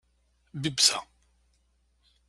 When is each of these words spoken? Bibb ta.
Bibb 0.61 0.77
ta. 0.87 0.97